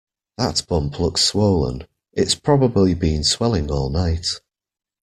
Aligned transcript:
That 0.39 0.65
bump 0.67 0.99
looks 0.99 1.21
swollen. 1.23 1.85
It's 2.13 2.33
probably 2.33 2.95
been 2.95 3.23
swelling 3.23 3.69
all 3.69 3.91
night. 3.91 4.25